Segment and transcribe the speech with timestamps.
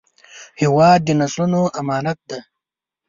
[0.61, 2.39] هېواد د نسلونو امانت دی